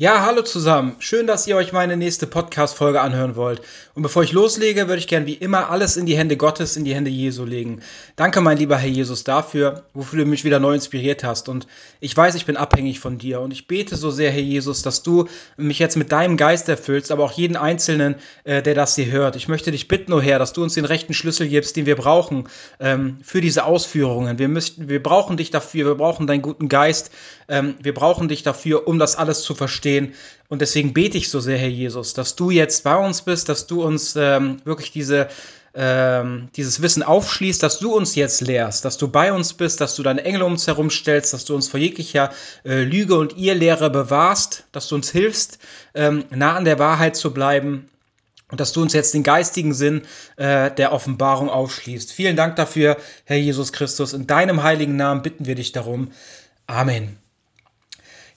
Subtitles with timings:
[0.00, 0.96] Ja, hallo zusammen.
[0.98, 3.60] Schön, dass ihr euch meine nächste Podcast-Folge anhören wollt.
[3.94, 6.86] Und bevor ich loslege, würde ich gern wie immer alles in die Hände Gottes, in
[6.86, 7.82] die Hände Jesu legen.
[8.16, 11.50] Danke, mein lieber Herr Jesus, dafür, wofür du mich wieder neu inspiriert hast.
[11.50, 11.66] Und
[12.00, 13.42] ich weiß, ich bin abhängig von dir.
[13.42, 15.28] Und ich bete so sehr, Herr Jesus, dass du
[15.58, 18.14] mich jetzt mit deinem Geist erfüllst, aber auch jeden Einzelnen,
[18.44, 19.36] äh, der das hier hört.
[19.36, 21.96] Ich möchte dich bitten, oh Herr, dass du uns den rechten Schlüssel gibst, den wir
[21.96, 22.48] brauchen
[22.78, 24.38] ähm, für diese Ausführungen.
[24.38, 27.10] Wir, müssen, wir brauchen dich dafür, wir brauchen deinen guten Geist.
[27.48, 30.14] Ähm, wir brauchen dich dafür, um das alles zu verstehen stehen.
[30.48, 33.66] Und deswegen bete ich so sehr, Herr Jesus, dass du jetzt bei uns bist, dass
[33.66, 35.28] du uns ähm, wirklich diese,
[35.74, 39.94] ähm, dieses Wissen aufschließt, dass du uns jetzt lehrst, dass du bei uns bist, dass
[39.94, 42.30] du deine Engel um uns herum stellst, dass du uns vor jeglicher
[42.64, 45.58] äh, Lüge und Irrlehre bewahrst, dass du uns hilfst,
[45.94, 47.88] ähm, nah an der Wahrheit zu bleiben
[48.50, 50.02] und dass du uns jetzt den geistigen Sinn
[50.36, 52.12] äh, der Offenbarung aufschließt.
[52.12, 54.14] Vielen Dank dafür, Herr Jesus Christus.
[54.14, 56.10] In deinem heiligen Namen bitten wir dich darum.
[56.66, 57.19] Amen.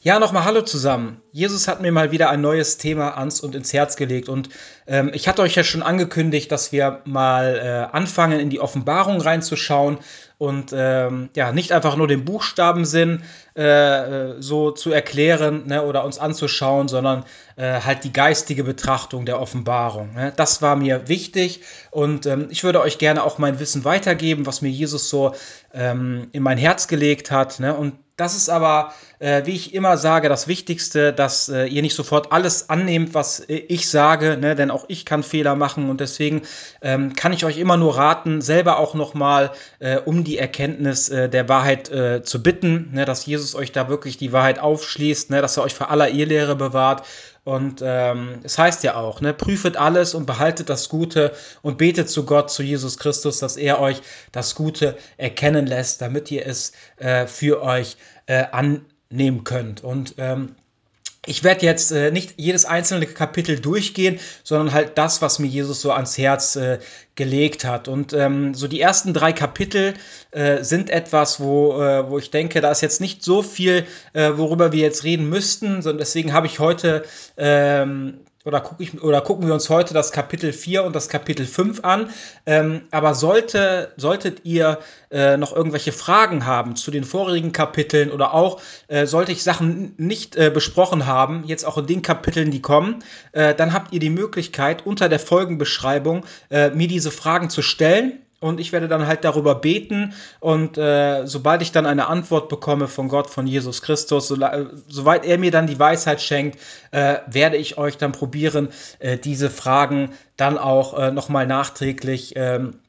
[0.05, 1.21] Ja, nochmal Hallo zusammen.
[1.31, 4.27] Jesus hat mir mal wieder ein neues Thema ans und ins Herz gelegt.
[4.27, 4.49] Und
[4.85, 9.21] ähm, ich hatte euch ja schon angekündigt, dass wir mal äh, anfangen, in die Offenbarung
[9.21, 9.99] reinzuschauen
[10.43, 16.19] und ähm, ja, nicht einfach nur den Buchstabensinn äh, so zu erklären ne, oder uns
[16.19, 17.23] anzuschauen, sondern
[17.55, 20.13] äh, halt die geistige Betrachtung der Offenbarung.
[20.15, 20.33] Ne?
[20.35, 24.61] Das war mir wichtig und ähm, ich würde euch gerne auch mein Wissen weitergeben, was
[24.61, 25.33] mir Jesus so
[25.73, 27.61] ähm, in mein Herz gelegt hat.
[27.61, 27.73] Ne?
[27.73, 31.95] Und das ist aber, äh, wie ich immer sage, das Wichtigste, dass äh, ihr nicht
[31.95, 34.53] sofort alles annehmt, was äh, ich sage, ne?
[34.53, 36.43] denn auch ich kann Fehler machen und deswegen
[36.83, 41.29] ähm, kann ich euch immer nur raten, selber auch nochmal äh, um die Erkenntnis äh,
[41.29, 43.05] der Wahrheit äh, zu bitten, ne?
[43.05, 45.41] dass Jesus euch da wirklich die Wahrheit aufschließt, ne?
[45.41, 47.03] dass er euch vor aller Irrlehre bewahrt
[47.43, 52.09] und ähm, es heißt ja auch, ne, prüfet alles und behaltet das Gute und betet
[52.09, 56.71] zu Gott, zu Jesus Christus, dass er euch das Gute erkennen lässt, damit ihr es
[56.97, 57.97] äh, für euch
[58.27, 59.83] äh, annehmen könnt.
[59.83, 60.55] Und ähm,
[61.25, 65.81] ich werde jetzt äh, nicht jedes einzelne Kapitel durchgehen, sondern halt das, was mir Jesus
[65.81, 66.79] so ans Herz äh,
[67.15, 67.87] gelegt hat.
[67.87, 69.93] Und ähm, so die ersten drei Kapitel
[70.31, 74.31] äh, sind etwas, wo, äh, wo ich denke, da ist jetzt nicht so viel, äh,
[74.35, 77.05] worüber wir jetzt reden müssten, sondern deswegen habe ich heute
[77.37, 81.45] ähm, oder, guck ich, oder gucken wir uns heute das Kapitel 4 und das Kapitel
[81.45, 82.09] 5 an.
[82.45, 84.79] Ähm, aber sollte, solltet ihr
[85.11, 89.93] äh, noch irgendwelche Fragen haben zu den vorigen Kapiteln oder auch äh, sollte ich Sachen
[89.97, 93.99] nicht äh, besprochen haben, jetzt auch in den Kapiteln, die kommen, äh, dann habt ihr
[93.99, 99.07] die Möglichkeit, unter der Folgenbeschreibung äh, mir diese Fragen zu stellen und ich werde dann
[99.07, 103.81] halt darüber beten und äh, sobald ich dann eine Antwort bekomme von Gott, von Jesus
[103.81, 106.59] Christus, so, äh, soweit er mir dann die Weisheit schenkt,
[106.91, 108.67] äh, werde ich euch dann probieren,
[108.99, 112.79] äh, diese Fragen dann auch äh, nochmal nachträglich ähm,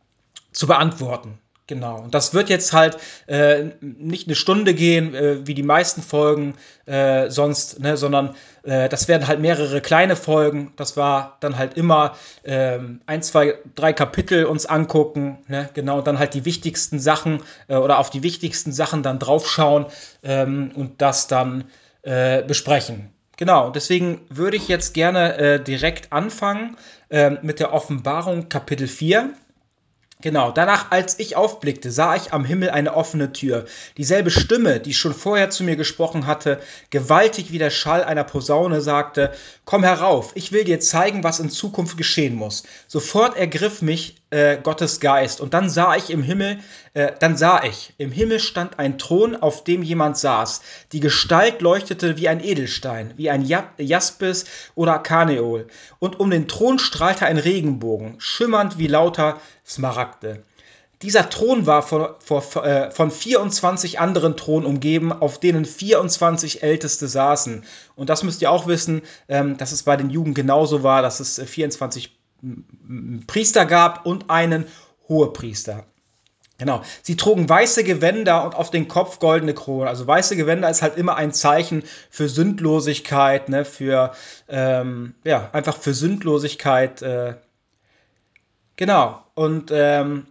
[0.51, 1.39] zu beantworten.
[1.67, 2.03] Genau.
[2.03, 6.57] Und das wird jetzt halt äh, nicht eine Stunde gehen, äh, wie die meisten Folgen
[6.85, 10.75] äh, sonst, ne, sondern äh, das werden halt mehrere kleine Folgen.
[10.77, 16.07] Das war dann halt immer ähm, ein, zwei, drei Kapitel uns angucken, ne, genau, und
[16.07, 19.87] dann halt die wichtigsten Sachen äh, oder auf die wichtigsten Sachen dann draufschauen
[20.23, 21.65] ähm, und das dann
[22.03, 23.09] äh, besprechen.
[23.39, 26.77] Genau, deswegen würde ich jetzt gerne direkt anfangen
[27.11, 29.31] ähm, mit der Offenbarung Kapitel 4.
[30.25, 33.67] Genau, danach, als ich aufblickte, sah ich am Himmel eine offene Tür.
[33.99, 38.81] Dieselbe Stimme, die schon vorher zu mir gesprochen hatte, gewaltig wie der Schall einer Posaune,
[38.81, 39.35] sagte,
[39.67, 42.63] Komm herauf, ich will dir zeigen, was in Zukunft geschehen muss.
[42.87, 46.59] Sofort ergriff mich äh, Gottes Geist und dann sah ich im Himmel,
[46.95, 50.61] äh, dann sah ich, im Himmel stand ein Thron, auf dem jemand saß.
[50.93, 53.45] Die Gestalt leuchtete wie ein Edelstein, wie ein
[53.79, 55.67] Jaspis oder Karneol.
[55.99, 60.45] Und um den Thron strahlte ein Regenbogen, schimmernd wie lauter Smaragde.
[61.03, 67.09] Dieser Thron war von, von, äh, von 24 anderen Thronen umgeben, auf denen 24 Älteste
[67.09, 67.65] saßen.
[67.95, 71.21] Und das müsst ihr auch wissen, ähm, dass es bei den Juden genauso war, dass
[71.21, 72.07] es 24
[72.43, 72.47] äh,
[73.27, 74.67] Priester gab und einen
[75.09, 75.85] Hohepriester.
[76.57, 76.83] Genau.
[77.03, 79.89] Sie trugen weiße Gewänder und auf den Kopf goldene Kronen.
[79.89, 84.13] Also weiße Gewänder ist halt immer ein Zeichen für Sündlosigkeit, ne, für
[84.49, 87.03] ähm, ja einfach für Sündlosigkeit.
[87.03, 87.35] Äh,
[88.77, 89.23] genau.
[89.35, 90.27] Und ähm,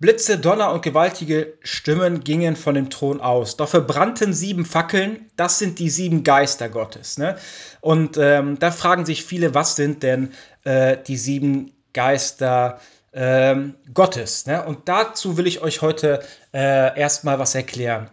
[0.00, 3.58] Blitze, Donner und gewaltige Stimmen gingen von dem Thron aus.
[3.58, 7.18] Doch verbrannten sieben Fackeln, das sind die sieben Geister Gottes.
[7.18, 7.36] Ne?
[7.82, 10.32] Und ähm, da fragen sich viele, was sind denn
[10.64, 12.80] äh, die sieben Geister
[13.12, 14.46] ähm, Gottes?
[14.46, 14.64] Ne?
[14.64, 16.20] Und dazu will ich euch heute
[16.54, 18.08] äh, erstmal was erklären.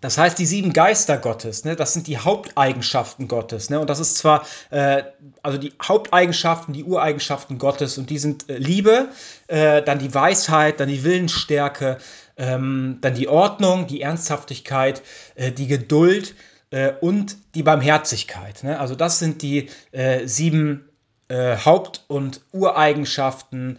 [0.00, 3.68] Das heißt, die sieben Geister Gottes, ne, das sind die Haupteigenschaften Gottes.
[3.68, 5.02] Ne, und das ist zwar, äh,
[5.42, 9.08] also die Haupteigenschaften, die Ureigenschaften Gottes, und die sind äh, Liebe,
[9.48, 11.98] äh, dann die Weisheit, dann die Willensstärke,
[12.36, 15.02] ähm, dann die Ordnung, die Ernsthaftigkeit,
[15.34, 16.34] äh, die Geduld,
[16.70, 18.62] äh, und die Barmherzigkeit.
[18.62, 18.78] Ne?
[18.78, 20.84] Also das sind die äh, sieben
[21.30, 23.78] Haupt- und Ureigenschaften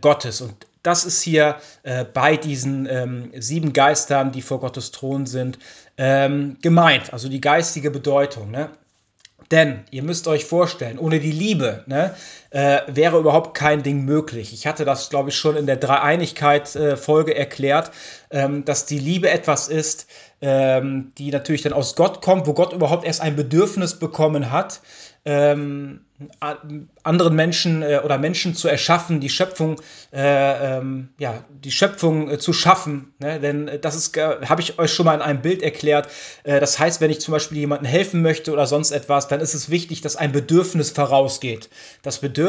[0.00, 0.40] Gottes.
[0.40, 5.58] Und das ist hier äh, bei diesen ähm, sieben Geistern, die vor Gottes Thron sind,
[5.96, 7.12] ähm, gemeint.
[7.12, 8.50] Also die geistige Bedeutung.
[8.50, 8.70] Ne?
[9.50, 12.14] Denn ihr müsst euch vorstellen, ohne die Liebe ne,
[12.52, 14.52] äh, wäre überhaupt kein Ding möglich.
[14.52, 17.90] Ich hatte das, glaube ich, schon in der Dreieinigkeit-Folge äh, erklärt,
[18.30, 20.06] ähm, dass die Liebe etwas ist,
[20.42, 24.80] ähm, die natürlich dann aus Gott kommt, wo Gott überhaupt erst ein Bedürfnis bekommen hat,
[25.24, 26.00] ähm,
[27.02, 29.80] anderen Menschen äh, oder Menschen zu erschaffen, die Schöpfung,
[30.12, 33.12] äh, ähm, ja, die Schöpfung äh, zu schaffen.
[33.18, 33.40] Ne?
[33.40, 36.08] Denn äh, das ist, äh, habe ich euch schon mal in einem Bild erklärt.
[36.44, 39.54] Äh, das heißt, wenn ich zum Beispiel jemandem helfen möchte oder sonst etwas, dann ist
[39.54, 41.70] es wichtig, dass ein Bedürfnis vorausgeht.
[42.02, 42.41] Das Bedürfnis,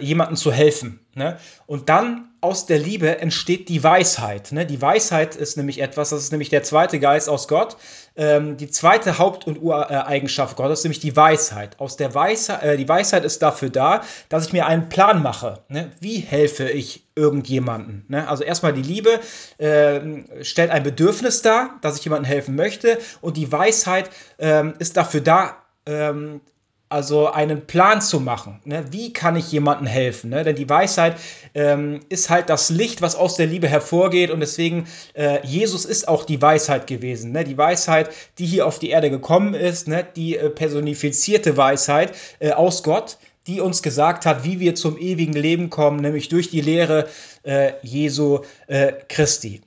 [0.00, 1.00] jemandem zu helfen.
[1.14, 1.38] Ne?
[1.66, 4.52] Und dann aus der Liebe entsteht die Weisheit.
[4.52, 4.64] Ne?
[4.64, 7.76] Die Weisheit ist nämlich etwas, das ist nämlich der zweite Geist aus Gott.
[8.16, 11.80] Ähm, die zweite Haupt- und Ureigenschaft Gottes, nämlich die Weisheit.
[11.80, 15.64] Aus der Weisheit, äh, die Weisheit ist dafür da, dass ich mir einen Plan mache.
[15.68, 15.90] Ne?
[16.00, 18.04] Wie helfe ich irgendjemanden?
[18.08, 18.28] Ne?
[18.28, 19.20] Also erstmal die Liebe
[19.58, 22.98] äh, stellt ein Bedürfnis dar, dass ich jemandem helfen möchte.
[23.20, 25.56] Und die Weisheit äh, ist dafür da,
[25.86, 26.40] ähm,
[26.90, 28.60] also einen Plan zu machen.
[28.64, 28.84] Ne?
[28.90, 30.30] Wie kann ich jemandem helfen?
[30.30, 30.42] Ne?
[30.42, 31.16] Denn die Weisheit
[31.54, 34.30] ähm, ist halt das Licht, was aus der Liebe hervorgeht.
[34.30, 37.30] Und deswegen, äh, Jesus ist auch die Weisheit gewesen.
[37.30, 37.44] Ne?
[37.44, 40.04] Die Weisheit, die hier auf die Erde gekommen ist, ne?
[40.16, 45.34] die äh, personifizierte Weisheit äh, aus Gott, die uns gesagt hat, wie wir zum ewigen
[45.34, 47.08] Leben kommen, nämlich durch die Lehre
[47.44, 49.60] äh, Jesu äh, Christi.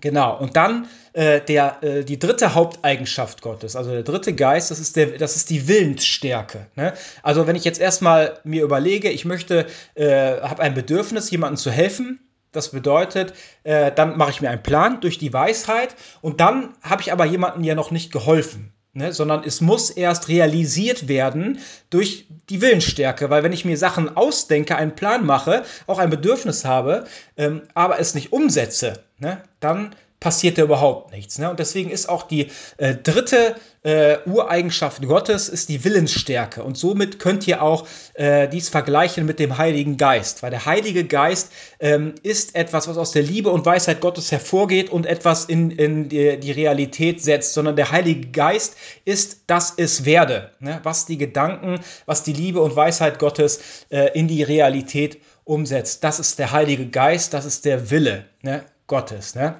[0.00, 4.80] Genau, und dann äh, der, äh, die dritte Haupteigenschaft Gottes, also der dritte Geist, das
[4.80, 6.66] ist, der, das ist die Willensstärke.
[6.74, 6.94] Ne?
[7.22, 11.70] Also wenn ich jetzt erstmal mir überlege, ich möchte, äh, habe ein Bedürfnis, jemandem zu
[11.70, 12.20] helfen,
[12.52, 17.02] das bedeutet, äh, dann mache ich mir einen Plan durch die Weisheit und dann habe
[17.02, 18.72] ich aber jemandem ja noch nicht geholfen.
[18.94, 24.14] Ne, sondern es muss erst realisiert werden durch die Willensstärke, weil wenn ich mir Sachen
[24.18, 27.06] ausdenke, einen Plan mache, auch ein Bedürfnis habe,
[27.38, 31.38] ähm, aber es nicht umsetze, ne, dann passiert da überhaupt nichts.
[31.38, 31.50] Ne?
[31.50, 36.62] Und deswegen ist auch die äh, dritte äh, Ureigenschaft Gottes ist die Willensstärke.
[36.62, 40.44] Und somit könnt ihr auch äh, dies vergleichen mit dem Heiligen Geist.
[40.44, 44.90] Weil der Heilige Geist ähm, ist etwas, was aus der Liebe und Weisheit Gottes hervorgeht
[44.90, 47.54] und etwas in, in die, die Realität setzt.
[47.54, 50.52] Sondern der Heilige Geist ist das es werde.
[50.60, 50.78] Ne?
[50.84, 53.60] Was die Gedanken, was die Liebe und Weisheit Gottes
[53.90, 56.04] äh, in die Realität umsetzt.
[56.04, 58.64] Das ist der Heilige Geist, das ist der Wille ne?
[58.86, 59.34] Gottes.
[59.34, 59.56] Ne?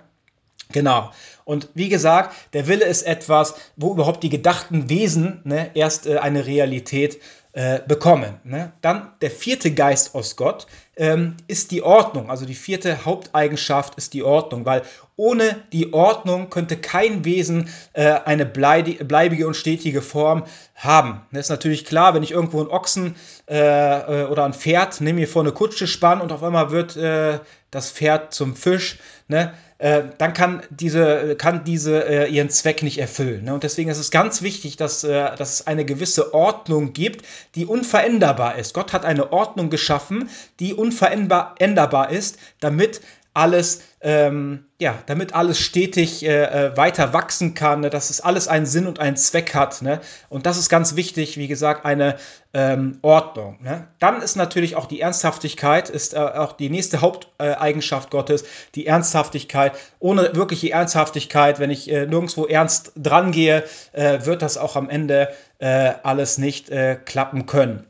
[0.72, 1.10] Genau.
[1.44, 6.18] Und wie gesagt, der Wille ist etwas, wo überhaupt die gedachten Wesen ne, erst äh,
[6.18, 7.20] eine Realität
[7.54, 8.40] äh, bekommen.
[8.44, 8.72] Ne?
[8.80, 10.66] Dann der vierte Geist aus Gott
[10.96, 12.30] ähm, ist die Ordnung.
[12.30, 14.82] Also die vierte Haupteigenschaft ist die Ordnung, weil
[15.16, 21.26] ohne die Ordnung könnte kein Wesen äh, eine bleibige und stetige Form haben.
[21.30, 23.16] Das ist natürlich klar, wenn ich irgendwo einen Ochsen
[23.48, 26.96] äh, äh, oder ein Pferd nehme mir vor eine Kutsche spannen und auf einmal wird
[26.96, 27.38] äh,
[27.72, 29.54] das Pferd zum Fisch, ne?
[29.78, 33.46] Äh, dann kann diese, kann diese äh, ihren Zweck nicht erfüllen.
[33.46, 33.52] Ne?
[33.52, 37.26] Und deswegen ist es ganz wichtig, dass, äh, dass es eine gewisse Ordnung gibt,
[37.56, 38.74] die unveränderbar ist.
[38.74, 40.30] Gott hat eine Ordnung geschaffen,
[40.60, 43.00] die unveränderbar ist, damit
[43.34, 47.90] alles, ähm, ja, damit alles stetig äh, äh, weiter wachsen kann, ne?
[47.90, 49.80] dass es alles einen Sinn und einen Zweck hat.
[49.80, 50.00] Ne?
[50.28, 52.16] Und das ist ganz wichtig, wie gesagt, eine
[52.52, 53.58] ähm, Ordnung.
[53.62, 53.88] Ne?
[54.00, 59.72] Dann ist natürlich auch die Ernsthaftigkeit, ist äh, auch die nächste Haupteigenschaft Gottes, die Ernsthaftigkeit.
[59.98, 64.90] Ohne wirkliche Ernsthaftigkeit, wenn ich äh, nirgendwo ernst dran gehe, äh, wird das auch am
[64.90, 66.70] Ende äh, alles nicht
[67.04, 67.86] klappen können.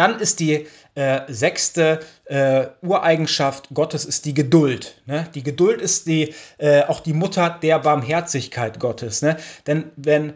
[0.00, 4.94] Dann ist die äh, sechste äh, Ureigenschaft Gottes ist die Geduld.
[5.04, 5.26] Ne?
[5.34, 9.20] Die Geduld ist die, äh, auch die Mutter der Barmherzigkeit Gottes.
[9.20, 9.36] Ne?
[9.66, 10.32] Denn wenn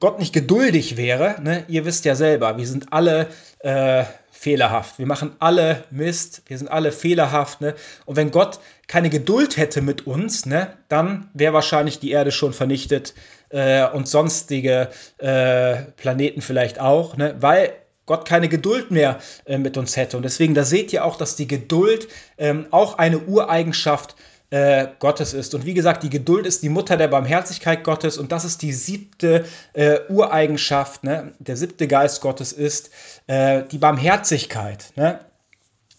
[0.00, 3.28] Gott nicht geduldig wäre, ne, ihr wisst ja selber, wir sind alle
[3.60, 4.98] äh, fehlerhaft.
[4.98, 7.62] Wir machen alle Mist, wir sind alle fehlerhaft.
[7.62, 7.74] Ne?
[8.04, 12.52] Und wenn Gott keine Geduld hätte mit uns, ne, dann wäre wahrscheinlich die Erde schon
[12.52, 13.14] vernichtet
[13.48, 17.34] äh, und sonstige äh, Planeten vielleicht auch, ne?
[17.40, 17.72] weil
[18.06, 20.16] Gott keine Geduld mehr äh, mit uns hätte.
[20.16, 22.08] Und deswegen, da seht ihr auch, dass die Geduld
[22.38, 24.16] ähm, auch eine Ureigenschaft
[24.50, 25.54] äh, Gottes ist.
[25.54, 28.72] Und wie gesagt, die Geduld ist die Mutter der Barmherzigkeit Gottes und das ist die
[28.72, 31.04] siebte äh, Ureigenschaft.
[31.04, 31.32] Ne?
[31.38, 32.90] Der siebte Geist Gottes ist
[33.26, 34.92] äh, die Barmherzigkeit.
[34.94, 35.18] Ne?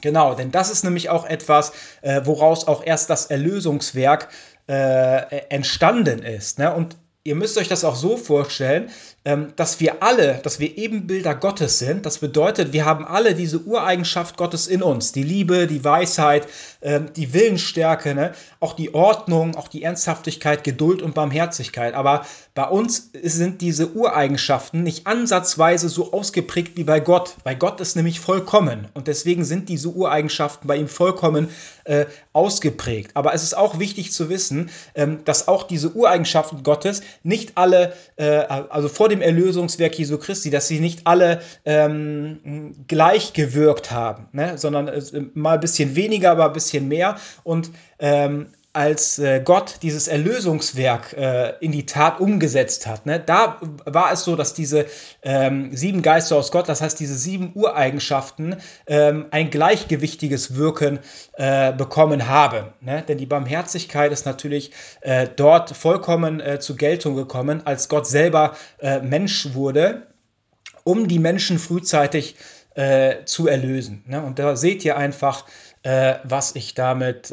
[0.01, 4.29] Genau, denn das ist nämlich auch etwas, äh, woraus auch erst das Erlösungswerk
[4.67, 6.59] äh, entstanden ist.
[6.59, 6.73] Ne?
[6.73, 6.95] Und
[7.27, 8.89] ihr müsst euch das auch so vorstellen,
[9.25, 12.05] ähm, dass wir alle, dass wir Ebenbilder Gottes sind.
[12.05, 15.11] Das bedeutet, wir haben alle diese Ureigenschaft Gottes in uns.
[15.11, 16.47] Die Liebe, die Weisheit,
[16.81, 18.31] ähm, die Willensstärke, ne?
[18.61, 21.95] auch die Ordnung, auch die Ernsthaftigkeit, Geduld und Barmherzigkeit.
[21.95, 22.25] Aber
[22.57, 27.35] bei uns sind diese Ureigenschaften nicht ansatzweise so ausgeprägt wie bei Gott.
[27.43, 31.49] Bei Gott ist nämlich vollkommen und deswegen sind diese Ureigenschaften bei ihm vollkommen
[31.83, 33.11] äh, ausgeprägt.
[33.13, 37.93] Aber es ist auch wichtig zu wissen, ähm, dass auch diese Ureigenschaften Gottes nicht alle,
[38.15, 44.29] äh, also vor dem Erlösungswerk Jesu Christi, dass sie nicht alle ähm, gleich gewirkt haben,
[44.31, 44.57] ne?
[44.57, 45.01] sondern äh,
[45.35, 47.17] mal ein bisschen weniger, aber ein bisschen mehr.
[47.43, 48.47] Und ähm,
[48.77, 54.23] als äh, Gott dieses Erlösungswerk äh, in die Tat umgesetzt hat, ne, da war es
[54.23, 54.85] so, dass diese
[55.23, 60.99] ähm, sieben Geister aus Gott, das heißt diese sieben Ureigenschaften, ähm, ein gleichgewichtiges Wirken
[61.33, 62.67] äh, bekommen haben.
[62.79, 63.03] Ne?
[63.07, 64.71] Denn die Barmherzigkeit ist natürlich
[65.35, 68.55] dort vollkommen zur Geltung gekommen, als Gott selber
[69.01, 70.07] Mensch wurde,
[70.83, 72.35] um die Menschen frühzeitig
[73.25, 74.03] zu erlösen.
[74.05, 74.21] Ne?
[74.21, 75.45] Und da seht ihr einfach,
[75.83, 77.31] was ich damit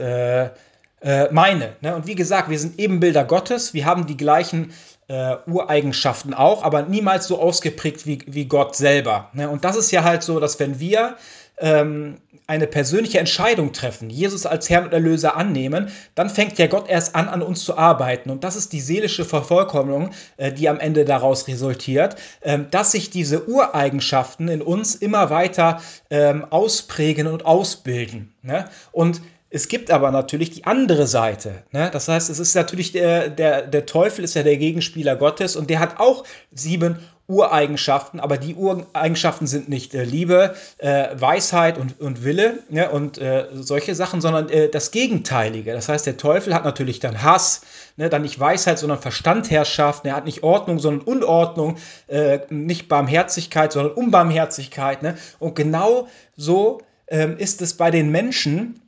[1.04, 1.76] äh, meine.
[1.82, 1.94] Ne?
[1.94, 4.72] Und wie gesagt, wir sind Ebenbilder Gottes, wir haben die gleichen
[5.08, 9.28] äh, Ureigenschaften auch, aber niemals so ausgeprägt wie, wie Gott selber.
[9.34, 9.50] Ne?
[9.50, 11.16] Und das ist ja halt so, dass wenn wir
[11.58, 16.88] ähm, eine persönliche Entscheidung treffen, Jesus als Herrn und Erlöser annehmen, dann fängt ja Gott
[16.88, 18.30] erst an, an uns zu arbeiten.
[18.30, 23.10] Und das ist die seelische Vervollkommnung, äh, die am Ende daraus resultiert, ähm, dass sich
[23.10, 25.80] diese Ureigenschaften in uns immer weiter
[26.10, 28.34] ähm, ausprägen und ausbilden.
[28.42, 28.68] Ne?
[28.92, 29.20] Und
[29.54, 31.62] es gibt aber natürlich die andere Seite.
[31.70, 31.88] Ne?
[31.92, 35.70] Das heißt, es ist natürlich der, der, der Teufel ist ja der Gegenspieler Gottes und
[35.70, 42.00] der hat auch sieben Ureigenschaften, aber die Ureigenschaften sind nicht äh, Liebe, äh, Weisheit und,
[42.00, 42.90] und Wille ne?
[42.90, 45.72] und äh, solche Sachen, sondern äh, das Gegenteilige.
[45.72, 47.60] Das heißt, der Teufel hat natürlich dann Hass,
[47.96, 48.08] ne?
[48.08, 50.04] dann nicht Weisheit, sondern Verstandherrschaft.
[50.04, 51.76] Er hat nicht Ordnung, sondern Unordnung,
[52.08, 55.04] äh, nicht Barmherzigkeit, sondern Unbarmherzigkeit.
[55.04, 55.16] Ne?
[55.38, 58.80] Und genau so ähm, ist es bei den Menschen,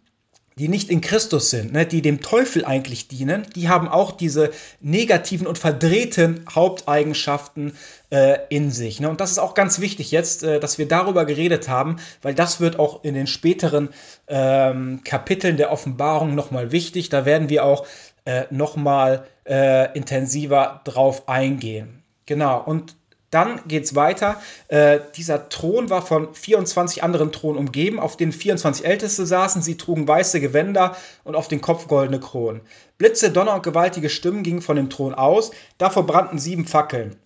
[0.59, 4.53] die nicht in Christus sind, ne, die dem Teufel eigentlich dienen, die haben auch diese
[4.81, 7.77] negativen und verdrehten Haupteigenschaften
[8.11, 8.99] äh, in sich.
[8.99, 9.11] Ne?
[9.11, 12.59] Und das ist auch ganz wichtig jetzt, äh, dass wir darüber geredet haben, weil das
[12.59, 13.91] wird auch in den späteren
[14.29, 17.11] ähm, Kapiteln der Offenbarung nochmal wichtig.
[17.11, 17.87] Da werden wir auch
[18.25, 22.03] äh, nochmal äh, intensiver drauf eingehen.
[22.25, 22.97] Genau, und
[23.31, 24.41] dann geht es weiter.
[24.69, 29.63] Äh, dieser Thron war von 24 anderen Thronen umgeben, auf denen 24 Älteste saßen.
[29.63, 32.61] Sie trugen weiße Gewänder und auf den Kopf goldene Kronen.
[32.99, 35.51] Blitze, Donner und gewaltige Stimmen gingen von dem Thron aus.
[35.79, 37.17] Davor brannten sieben Fackeln.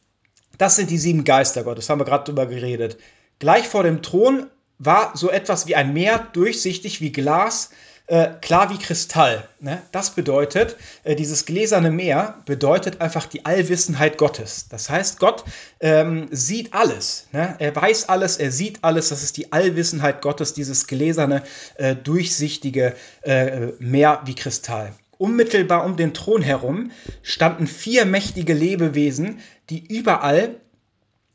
[0.58, 2.98] Das sind die sieben Geister Gottes, haben wir gerade drüber geredet.
[3.38, 4.46] Gleich vor dem Thron
[4.78, 7.70] war so etwas wie ein Meer, durchsichtig wie Glas,
[8.10, 9.48] äh, klar wie Kristall.
[9.60, 9.80] Ne?
[9.92, 14.66] Das bedeutet, äh, dieses gläserne Meer bedeutet einfach die Allwissenheit Gottes.
[14.68, 15.44] Das heißt, Gott
[15.78, 17.28] ähm, sieht alles.
[17.30, 17.54] Ne?
[17.60, 19.10] Er weiß alles, er sieht alles.
[19.10, 21.44] Das ist die Allwissenheit Gottes, dieses gläserne,
[21.76, 24.92] äh, durchsichtige äh, Meer wie Kristall.
[25.16, 26.90] Unmittelbar um den Thron herum
[27.22, 29.38] standen vier mächtige Lebewesen,
[29.68, 30.56] die überall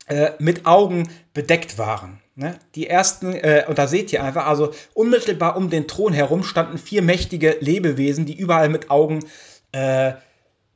[0.06, 2.20] äh, mit Augen bedeckt waren.
[2.34, 2.58] Ne?
[2.74, 6.78] Die ersten, äh, und da seht ihr einfach, also unmittelbar um den Thron herum standen
[6.78, 9.24] vier mächtige Lebewesen, die überall mit Augen
[9.72, 10.12] äh,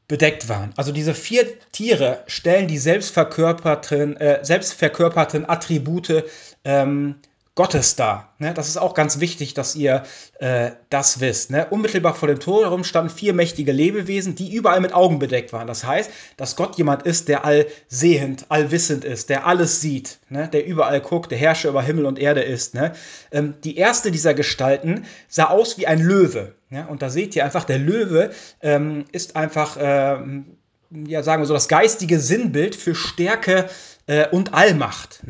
[0.09, 0.73] bedeckt waren.
[0.77, 6.25] Also diese vier Tiere stellen die selbstverkörperten, äh, selbstverkörperten Attribute
[6.65, 7.17] ähm,
[7.61, 8.33] Gottes da.
[8.39, 8.55] Ne?
[8.55, 10.05] Das ist auch ganz wichtig, dass ihr
[10.39, 11.51] äh, das wisst.
[11.51, 11.67] Ne?
[11.69, 15.67] Unmittelbar vor dem Tor herum standen vier mächtige Lebewesen, die überall mit Augen bedeckt waren.
[15.67, 20.49] Das heißt, dass Gott jemand ist, der allsehend, allwissend ist, der alles sieht, ne?
[20.49, 22.73] der überall guckt, der Herrscher über Himmel und Erde ist.
[22.73, 22.95] Ne?
[23.31, 26.55] Ähm, die erste dieser Gestalten sah aus wie ein Löwe.
[26.71, 26.87] Ja?
[26.87, 28.31] Und da seht ihr einfach, der Löwe
[28.63, 30.57] ähm, ist einfach, ähm,
[30.91, 33.69] ja, sagen wir so, das geistige Sinnbild für Stärke
[34.07, 35.21] äh, und Allmacht.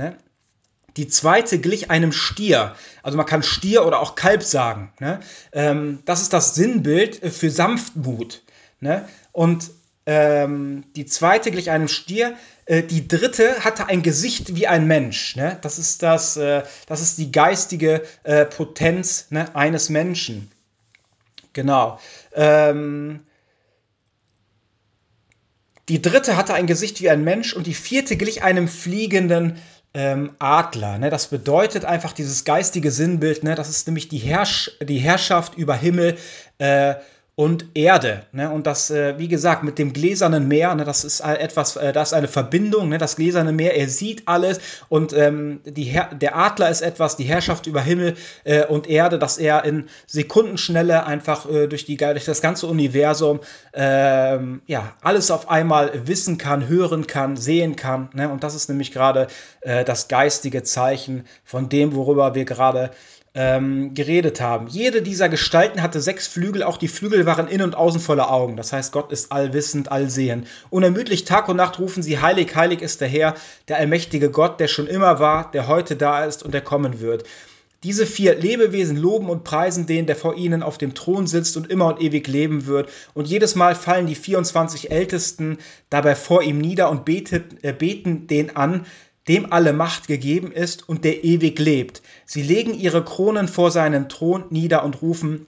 [1.00, 2.74] Die zweite glich einem Stier.
[3.02, 4.92] Also man kann Stier oder auch Kalb sagen.
[5.00, 5.20] Ne?
[5.50, 8.42] Ähm, das ist das Sinnbild äh, für Sanftmut.
[8.80, 9.08] Ne?
[9.32, 9.70] Und
[10.04, 12.34] ähm, die zweite glich einem Stier.
[12.66, 15.36] Äh, die dritte hatte ein Gesicht wie ein Mensch.
[15.36, 15.56] Ne?
[15.62, 20.52] Das, ist das, äh, das ist die geistige äh, Potenz ne, eines Menschen.
[21.54, 21.98] Genau.
[22.34, 23.20] Ähm,
[25.88, 29.56] die dritte hatte ein Gesicht wie ein Mensch und die vierte glich einem fliegenden
[29.94, 30.98] ähm, Adler.
[30.98, 31.10] Ne?
[31.10, 33.54] Das bedeutet einfach dieses geistige Sinnbild, ne?
[33.54, 36.16] das ist nämlich die, Herrsch die Herrschaft über Himmel
[36.58, 36.94] äh,
[37.40, 38.26] und Erde.
[38.32, 38.50] Ne?
[38.50, 40.84] Und das, äh, wie gesagt, mit dem gläsernen Meer, ne?
[40.84, 42.98] das ist etwas, äh, das ist eine Verbindung, ne?
[42.98, 47.66] das gläserne Meer, er sieht alles und ähm, die der Adler ist etwas, die Herrschaft
[47.66, 52.42] über Himmel äh, und Erde, dass er in Sekundenschnelle einfach äh, durch, die, durch das
[52.42, 53.40] ganze Universum
[53.72, 58.10] ähm, ja, alles auf einmal wissen kann, hören kann, sehen kann.
[58.12, 58.28] Ne?
[58.28, 59.28] Und das ist nämlich gerade
[59.62, 62.90] äh, das geistige Zeichen von dem, worüber wir gerade
[63.34, 64.66] ähm, geredet haben.
[64.66, 68.56] Jede dieser Gestalten hatte sechs Flügel, auch die Flügel waren in und außen voller Augen.
[68.56, 70.48] Das heißt, Gott ist allwissend, allsehend.
[70.68, 73.34] Unermüdlich Tag und Nacht rufen sie, heilig, heilig ist der Herr,
[73.68, 77.24] der allmächtige Gott, der schon immer war, der heute da ist und der kommen wird.
[77.82, 81.70] Diese vier Lebewesen loben und preisen den, der vor ihnen auf dem Thron sitzt und
[81.70, 82.90] immer und ewig leben wird.
[83.14, 85.56] Und jedes Mal fallen die 24 Ältesten
[85.88, 88.84] dabei vor ihm nieder und betet, äh, beten den an,
[89.28, 92.02] dem alle Macht gegeben ist und der ewig lebt.
[92.26, 95.46] Sie legen ihre Kronen vor seinen Thron nieder und rufen,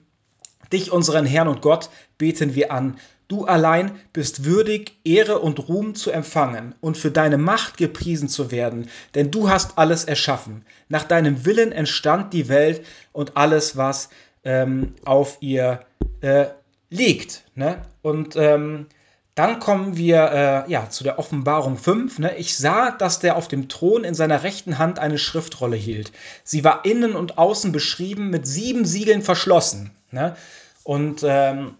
[0.71, 2.97] Dich, unseren Herrn und Gott, beten wir an.
[3.27, 8.51] Du allein bist würdig, Ehre und Ruhm zu empfangen und für deine Macht gepriesen zu
[8.51, 10.65] werden, denn du hast alles erschaffen.
[10.89, 14.09] Nach deinem Willen entstand die Welt und alles, was
[14.43, 15.85] ähm, auf ihr
[16.21, 16.47] äh,
[16.89, 17.43] liegt.
[17.55, 17.81] Ne?
[18.01, 18.87] Und ähm,
[19.35, 22.19] dann kommen wir äh, ja, zu der Offenbarung 5.
[22.19, 22.35] Ne?
[22.37, 26.11] Ich sah, dass der auf dem Thron in seiner rechten Hand eine Schriftrolle hielt.
[26.43, 29.91] Sie war innen und außen beschrieben, mit sieben Siegeln verschlossen.
[30.11, 30.35] Ne?
[30.83, 31.73] Und ähm,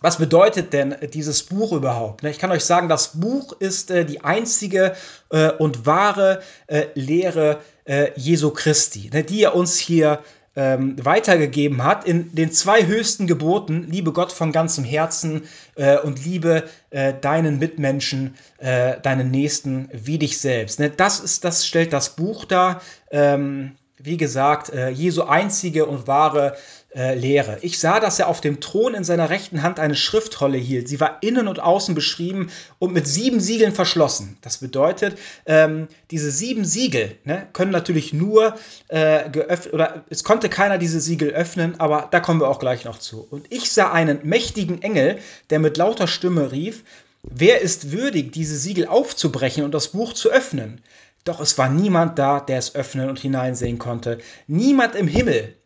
[0.00, 2.22] was bedeutet denn dieses Buch überhaupt?
[2.22, 2.30] Ne?
[2.30, 4.94] Ich kann euch sagen, das Buch ist äh, die einzige
[5.30, 9.22] äh, und wahre äh, Lehre äh, Jesu Christi, ne?
[9.22, 10.20] die er uns hier
[10.56, 15.42] ähm, weitergegeben hat in den zwei höchsten Geboten, liebe Gott von ganzem Herzen
[15.76, 20.80] äh, und liebe äh, deinen Mitmenschen, äh, deinen Nächsten wie dich selbst.
[20.80, 20.90] Ne?
[20.90, 22.80] Das, ist, das stellt das Buch dar.
[23.10, 26.56] Ähm, wie gesagt, äh, Jesu einzige und wahre
[26.94, 27.58] äh, Lehre.
[27.62, 30.88] Ich sah, dass er auf dem Thron in seiner rechten Hand eine Schriftrolle hielt.
[30.88, 34.38] Sie war innen und außen beschrieben und mit sieben Siegeln verschlossen.
[34.42, 38.54] Das bedeutet, ähm, diese sieben Siegel ne, können natürlich nur
[38.88, 42.84] äh, geöffnet, oder es konnte keiner diese Siegel öffnen, aber da kommen wir auch gleich
[42.84, 43.26] noch zu.
[43.30, 45.18] Und ich sah einen mächtigen Engel,
[45.50, 46.82] der mit lauter Stimme rief,
[47.28, 50.80] Wer ist würdig, diese Siegel aufzubrechen und das Buch zu öffnen?
[51.26, 54.18] Doch es war niemand da, der es öffnen und hineinsehen konnte.
[54.46, 55.56] Niemand im Himmel,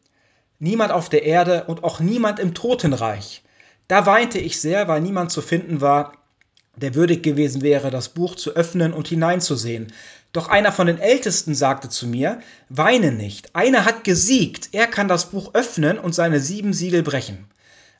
[0.58, 3.42] niemand auf der Erde und auch niemand im Totenreich.
[3.86, 6.14] Da weinte ich sehr, weil niemand zu finden war,
[6.76, 9.92] der würdig gewesen wäre, das Buch zu öffnen und hineinzusehen.
[10.32, 12.40] Doch einer von den Ältesten sagte zu mir,
[12.70, 17.50] weine nicht, einer hat gesiegt, er kann das Buch öffnen und seine sieben Siegel brechen.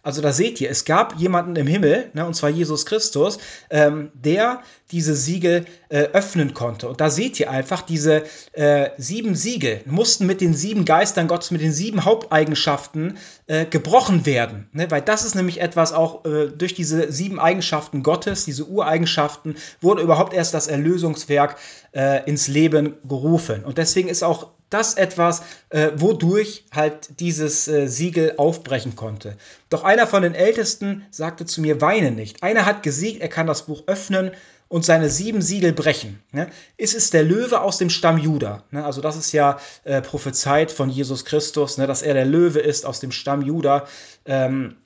[0.03, 3.39] Also da seht ihr, es gab jemanden im Himmel, ne, und zwar Jesus Christus,
[3.71, 6.89] ähm, der diese Siegel äh, öffnen konnte.
[6.89, 11.51] Und da seht ihr einfach, diese äh, sieben Siegel mussten mit den sieben Geistern Gottes,
[11.51, 14.69] mit den sieben Haupteigenschaften äh, gebrochen werden.
[14.73, 14.91] Ne?
[14.91, 20.03] Weil das ist nämlich etwas auch äh, durch diese sieben Eigenschaften Gottes, diese Ureigenschaften, wurde
[20.03, 21.57] überhaupt erst das Erlösungswerk
[21.93, 23.65] äh, ins Leben gerufen.
[23.65, 29.37] Und deswegen ist auch das etwas, äh, wodurch halt dieses äh, Siegel aufbrechen konnte.
[29.69, 32.43] Doch einer von den Ältesten sagte zu mir, weine nicht.
[32.43, 34.31] Einer hat gesiegt, er kann das Buch öffnen
[34.69, 36.23] und seine sieben Siegel brechen.
[36.31, 36.49] Ne?
[36.79, 38.63] Es ist der Löwe aus dem Stamm Juda.
[38.71, 38.85] Ne?
[38.85, 41.89] Also das ist ja äh, prophezeit von Jesus Christus, ne?
[41.89, 43.87] dass er der Löwe ist aus dem Stamm Juda.
[44.25, 44.77] Ähm,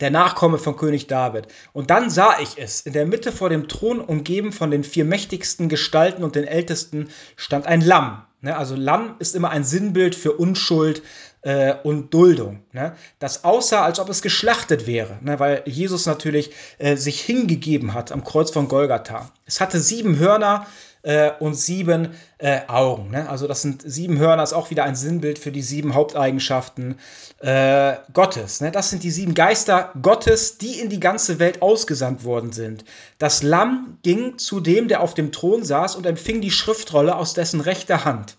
[0.00, 1.46] der Nachkomme von König David.
[1.72, 2.80] Und dann sah ich es.
[2.80, 7.08] In der Mitte vor dem Thron, umgeben von den vier mächtigsten Gestalten und den Ältesten,
[7.36, 8.22] stand ein Lamm.
[8.40, 8.56] Ne?
[8.56, 11.02] Also Lamm ist immer ein Sinnbild für Unschuld
[11.42, 12.60] äh, und Duldung.
[12.72, 12.94] Ne?
[13.18, 15.40] Das aussah, als ob es geschlachtet wäre, ne?
[15.40, 19.30] weil Jesus natürlich äh, sich hingegeben hat am Kreuz von Golgatha.
[19.46, 20.66] Es hatte sieben Hörner,
[21.04, 23.10] äh, und sieben äh, Augen.
[23.10, 23.28] Ne?
[23.28, 26.98] Also das sind sieben Hörner, ist auch wieder ein Sinnbild für die sieben Haupteigenschaften
[27.40, 28.60] äh, Gottes.
[28.60, 28.72] Ne?
[28.72, 32.84] Das sind die sieben Geister Gottes, die in die ganze Welt ausgesandt worden sind.
[33.18, 37.34] Das Lamm ging zu dem, der auf dem Thron saß und empfing die Schriftrolle aus
[37.34, 38.36] dessen rechter Hand.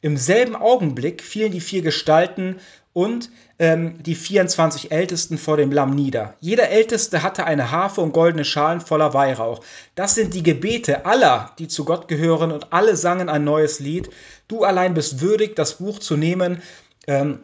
[0.00, 2.56] Im selben Augenblick fielen die vier Gestalten
[2.98, 3.30] und
[3.60, 6.34] ähm, die 24 Ältesten vor dem Lamm nieder.
[6.40, 9.60] Jeder Älteste hatte eine Harfe und goldene Schalen voller Weihrauch.
[9.94, 14.10] Das sind die Gebete aller, die zu Gott gehören, und alle sangen ein neues Lied.
[14.48, 16.60] Du allein bist würdig, das Buch zu nehmen.
[17.06, 17.38] Ähm,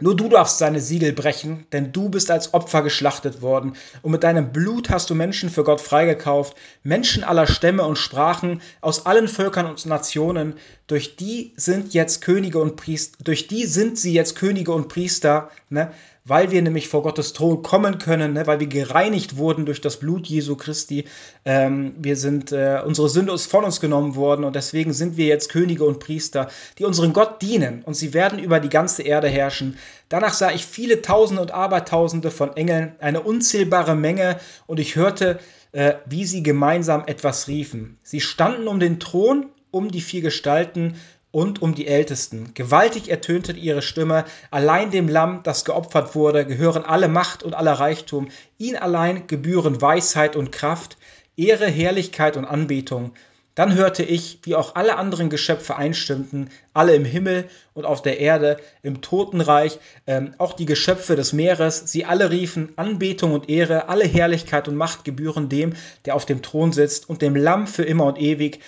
[0.00, 4.22] nur du darfst seine Siegel brechen, denn du bist als Opfer geschlachtet worden, und mit
[4.22, 9.28] deinem Blut hast du Menschen für Gott freigekauft, Menschen aller Stämme und Sprachen, aus allen
[9.28, 10.54] Völkern und Nationen,
[10.86, 15.50] durch die sind jetzt Könige und Priester, durch die sind sie jetzt Könige und Priester,
[15.68, 15.92] ne?
[16.30, 19.98] Weil wir nämlich vor Gottes Thron kommen können, ne, weil wir gereinigt wurden durch das
[19.98, 21.06] Blut Jesu Christi.
[21.44, 25.26] Ähm, wir sind, äh, unsere Sünde ist von uns genommen worden und deswegen sind wir
[25.26, 29.26] jetzt Könige und Priester, die unseren Gott dienen und sie werden über die ganze Erde
[29.26, 29.76] herrschen.
[30.08, 34.38] Danach sah ich viele Tausende und Abertausende von Engeln, eine unzählbare Menge
[34.68, 35.40] und ich hörte,
[35.72, 37.98] äh, wie sie gemeinsam etwas riefen.
[38.04, 40.94] Sie standen um den Thron, um die vier Gestalten
[41.32, 42.54] und um die Ältesten.
[42.54, 47.74] Gewaltig ertönte ihre Stimme, allein dem Lamm, das geopfert wurde, gehören alle Macht und aller
[47.74, 50.96] Reichtum, ihn allein gebühren Weisheit und Kraft,
[51.36, 53.12] Ehre, Herrlichkeit und Anbetung.
[53.56, 58.20] Dann hörte ich, wie auch alle anderen Geschöpfe einstimmten, alle im Himmel und auf der
[58.20, 63.88] Erde, im Totenreich, ähm, auch die Geschöpfe des Meeres, sie alle riefen Anbetung und Ehre,
[63.88, 67.82] alle Herrlichkeit und Macht gebühren dem, der auf dem Thron sitzt und dem Lamm für
[67.82, 68.60] immer und ewig.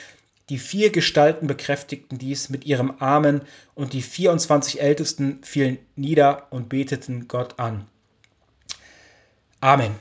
[0.53, 3.41] Die vier Gestalten bekräftigten dies mit ihrem Amen
[3.75, 7.87] und die 24 Ältesten fielen nieder und beteten Gott an.
[9.61, 9.95] Amen.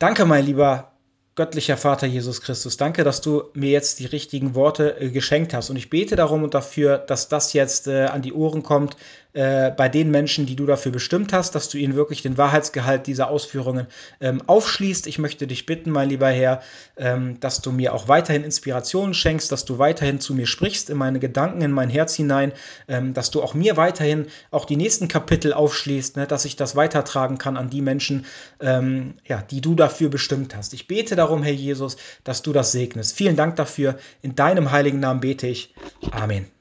[0.00, 0.95] Danke, mein lieber
[1.36, 5.68] göttlicher Vater Jesus Christus, danke, dass du mir jetzt die richtigen Worte äh, geschenkt hast.
[5.68, 8.96] Und ich bete darum und dafür, dass das jetzt äh, an die Ohren kommt
[9.36, 13.06] äh, bei den Menschen, die du dafür bestimmt hast, dass du ihnen wirklich den Wahrheitsgehalt
[13.06, 13.86] dieser Ausführungen
[14.18, 15.06] ähm, aufschließt.
[15.06, 16.62] Ich möchte dich bitten, mein lieber Herr,
[16.96, 20.96] ähm, dass du mir auch weiterhin Inspirationen schenkst, dass du weiterhin zu mir sprichst, in
[20.96, 22.52] meine Gedanken, in mein Herz hinein,
[22.88, 26.74] ähm, dass du auch mir weiterhin auch die nächsten Kapitel aufschließt, ne, dass ich das
[26.74, 28.24] weitertragen kann an die Menschen,
[28.60, 30.72] ähm, ja, die du dafür bestimmt hast.
[30.72, 33.16] Ich bete darum, Herr Jesus, dass du das segnest.
[33.16, 33.98] Vielen Dank dafür.
[34.22, 35.74] In deinem heiligen Namen bete ich.
[36.12, 36.55] Amen.